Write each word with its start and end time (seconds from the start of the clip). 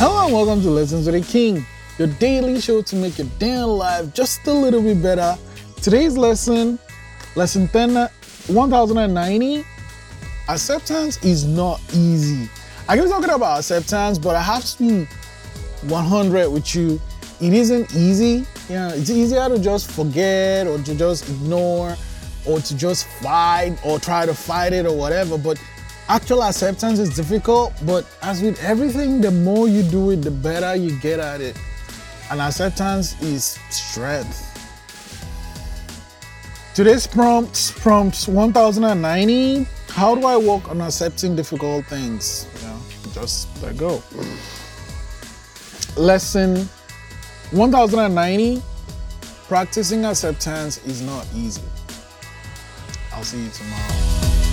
welcome 0.00 0.60
to 0.62 0.70
Lessons 0.70 1.06
with 1.06 1.14
a 1.14 1.20
King, 1.20 1.64
your 1.98 2.08
daily 2.08 2.60
show 2.60 2.82
to 2.82 2.96
make 2.96 3.18
your 3.18 3.28
damn 3.38 3.68
life 3.68 4.12
just 4.12 4.46
a 4.46 4.52
little 4.52 4.82
bit 4.82 5.02
better. 5.02 5.38
Today's 5.82 6.16
lesson, 6.16 6.78
lesson 7.36 7.68
10, 7.68 8.08
1090, 8.48 9.64
acceptance 10.48 11.22
is 11.24 11.44
not 11.44 11.80
easy. 11.92 12.48
I 12.88 12.96
keep 12.96 13.08
talking 13.08 13.30
about 13.30 13.58
acceptance, 13.58 14.18
but 14.18 14.34
I 14.34 14.42
have 14.42 14.64
to 14.64 14.78
be 14.78 15.06
100 15.88 16.48
with 16.48 16.74
you. 16.74 17.00
It 17.40 17.52
isn't 17.52 17.94
easy. 17.94 18.44
Yeah, 18.68 18.92
it's 18.92 19.10
easier 19.10 19.48
to 19.48 19.58
just 19.58 19.90
forget 19.90 20.66
or 20.66 20.78
to 20.78 20.94
just 20.94 21.28
ignore 21.28 21.96
or 22.46 22.60
to 22.60 22.76
just 22.76 23.06
fight 23.22 23.78
or 23.84 23.98
try 23.98 24.26
to 24.26 24.34
fight 24.34 24.72
it 24.72 24.86
or 24.86 24.96
whatever. 24.96 25.38
But 25.38 25.60
actual 26.08 26.42
acceptance 26.42 26.98
is 26.98 27.14
difficult. 27.14 27.72
But 27.84 28.06
as 28.22 28.42
with 28.42 28.62
everything, 28.62 29.20
the 29.20 29.30
more 29.30 29.68
you 29.68 29.82
do 29.82 30.10
it, 30.10 30.16
the 30.22 30.30
better 30.30 30.74
you 30.74 30.98
get 31.00 31.20
at 31.20 31.40
it. 31.40 31.56
And 32.30 32.40
acceptance 32.40 33.20
is 33.22 33.58
strength. 33.70 34.50
Today's 36.74 37.06
prompt, 37.06 37.72
prompt 37.76 38.26
1090. 38.26 39.66
How 39.90 40.14
do 40.16 40.26
I 40.26 40.36
work 40.36 40.68
on 40.68 40.80
accepting 40.80 41.36
difficult 41.36 41.86
things? 41.86 42.48
Know, 42.64 42.80
just 43.12 43.62
let 43.62 43.76
go. 43.76 44.02
Lesson 45.96 46.68
1090. 47.52 48.60
Practicing 49.46 50.04
acceptance 50.04 50.84
is 50.84 51.02
not 51.02 51.26
easy. 51.36 51.62
I'll 53.12 53.22
see 53.22 53.44
you 53.44 53.50
tomorrow. 53.50 54.43